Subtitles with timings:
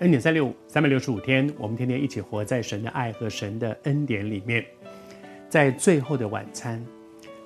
[0.00, 4.64] 恩典三六五，三百六十五天，我们天天一起活在神的爱和神的恩典里面。
[5.46, 6.82] 在最后的晚餐，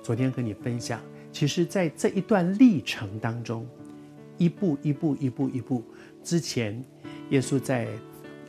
[0.01, 1.01] 昨天和你分享，
[1.33, 3.67] 其实在这一段历程当中，
[4.37, 5.83] 一步一步一步一步，
[6.23, 6.81] 之前
[7.29, 7.89] 耶稣在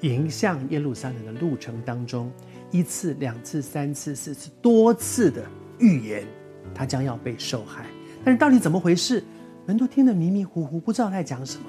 [0.02, 2.30] 迎向耶路撒冷的路程当中，
[2.70, 5.44] 一次、两次、三次、四次，多次的
[5.80, 6.24] 预言，
[6.72, 7.84] 他将要被受害。
[8.24, 9.20] 但是到底怎么回事？
[9.66, 11.66] 门徒听得迷迷糊糊，不知道他在讲什么。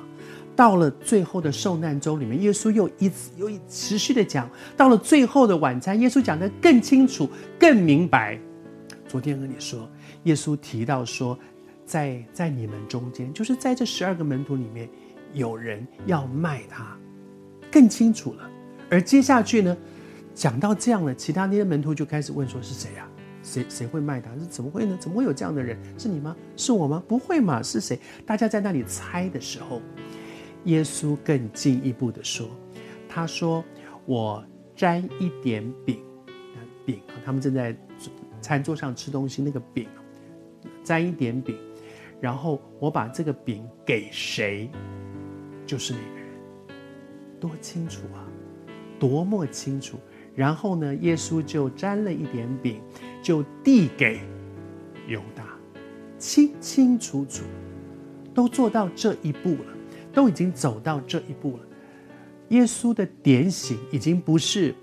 [0.57, 4.49] 到了最后的受难周里面，耶稣又一次又一持续的讲。
[4.75, 7.29] 到了最后的晚餐，耶稣讲得更清楚、
[7.59, 8.39] 更明白。
[9.07, 9.87] 昨天和你说，
[10.23, 11.37] 耶稣提到说，
[11.85, 14.89] 在在你们中间，就是在这十二个门徒里面，
[15.31, 16.97] 有人要卖他，
[17.71, 18.49] 更清楚了。
[18.89, 19.77] 而接下去呢，
[20.33, 23.07] 讲到这样了，其他那些门徒就开始问说：“是谁呀？
[23.43, 24.33] 谁谁会卖他？
[24.39, 24.97] 是怎么会呢？
[24.99, 25.77] 怎么会有这样的人？
[25.99, 26.35] 是你吗？
[26.55, 27.03] 是我吗？
[27.07, 27.61] 不会嘛？
[27.61, 29.79] 是谁？”大家在那里猜的时候。
[30.67, 32.47] 耶稣更进一步的说
[33.07, 33.63] ：“他说，
[34.05, 34.43] 我
[34.75, 36.01] 沾一点饼，
[36.85, 37.75] 饼，他们正在
[38.41, 39.87] 餐桌上吃东西，那个饼，
[40.83, 41.57] 沾一点饼，
[42.19, 44.69] 然后我把这个饼给谁，
[45.65, 46.27] 就是那个人，
[47.39, 48.27] 多清楚啊，
[48.99, 49.97] 多么清楚！
[50.35, 52.81] 然后呢，耶稣就沾了一点饼，
[53.23, 54.19] 就递给
[55.07, 55.57] 犹大，
[56.17, 57.45] 清清楚楚，
[58.33, 59.73] 都做到这一步了。”
[60.17, 61.63] 都已经走到这一步了，
[62.49, 64.73] 耶稣的点醒已经不是，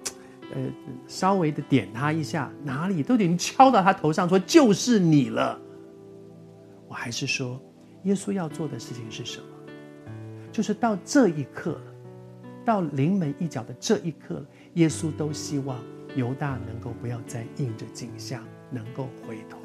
[0.54, 0.62] 呃，
[1.08, 5.60] 稍微的点他一下，哪里都已经敲到他头上，说就是你了。
[6.86, 7.60] 我还是说，
[8.04, 9.46] 耶稣要做的事情是什么？
[10.52, 11.94] 就是到这一刻了，
[12.64, 15.76] 到临门一脚的这一刻了，耶稣都希望
[16.14, 19.58] 犹大能够不要再应着景象，能够回头。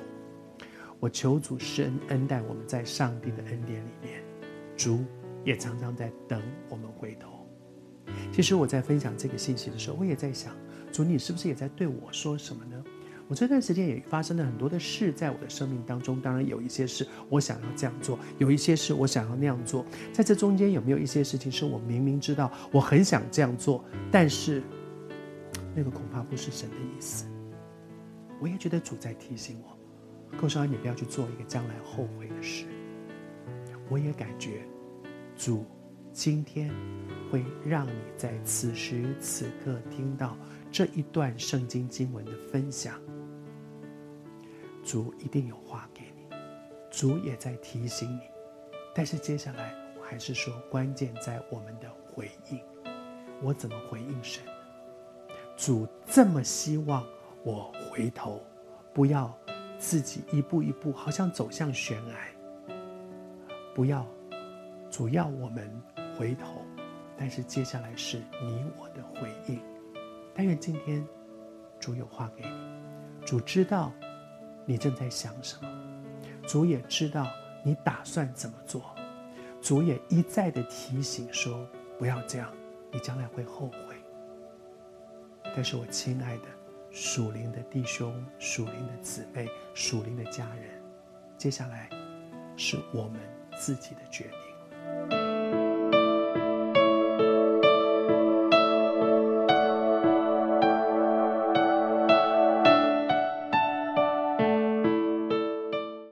[0.99, 4.23] 我求主施恩恩待我们在上帝的恩典里面，
[4.75, 5.05] 主。
[5.43, 7.47] 也常常在等我们回头。
[8.31, 10.55] 其实我在分享这个信息的时候，我也在想，
[10.91, 12.83] 主，你是不是也在对我说什么呢？
[13.27, 19.85] 我这段时间也发生了很多的事，在我的生命当中，当然有一些事我想要这样做，有一些事我想要那样做。
[20.11, 24.63] 在这中间有没有一些事情是我明明知道我很想这样做，但是
[25.75, 27.27] 那个恐怕不是神的意思。
[28.41, 32.65] 我也觉得主在提醒我，寇少安，你不要去做一个将来后悔的事。
[33.89, 34.63] 我也感觉。
[35.39, 35.65] 主
[36.11, 36.69] 今天
[37.31, 40.35] 会让你在此时此刻听到
[40.69, 42.99] 这一段圣经经文的分享。
[44.83, 46.35] 主一定有话给你，
[46.91, 48.23] 主也在提醒你。
[48.93, 52.59] 但是接下来我还是说，关键在我们的回应。
[53.41, 54.43] 我怎么回应神？
[55.55, 57.01] 主这么希望
[57.45, 58.41] 我回头，
[58.93, 59.33] 不要
[59.77, 62.75] 自己一步一步好像走向悬崖，
[63.73, 64.05] 不要。
[64.89, 65.69] 主要我们
[66.17, 66.61] 回头，
[67.17, 69.61] 但是接下来是你我的回应。
[70.33, 71.05] 但愿今天
[71.79, 73.91] 主有话给你，主知道
[74.65, 75.69] 你正在想什么，
[76.47, 77.27] 主也知道
[77.63, 78.95] 你打算怎么做，
[79.61, 81.67] 主也一再的提醒说
[81.97, 82.51] 不要这样，
[82.91, 83.95] 你将来会后悔。
[85.55, 86.43] 但是我亲爱的
[86.91, 90.81] 属灵的弟兄、属灵的姊妹、属灵的家人，
[91.37, 91.89] 接下来
[92.55, 93.19] 是我们
[93.57, 94.48] 自己的决定。
[94.89, 95.28] thank you